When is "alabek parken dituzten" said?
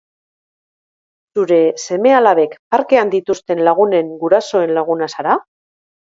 2.21-3.63